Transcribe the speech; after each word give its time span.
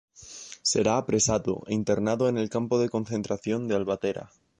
Será 0.71 0.93
apresado, 0.97 1.61
e 1.67 1.75
internado 1.75 2.27
en 2.27 2.39
el 2.39 2.49
campo 2.49 2.79
de 2.79 2.89
concentración 2.89 3.67
de 3.67 3.75
Albatera. 3.75 4.31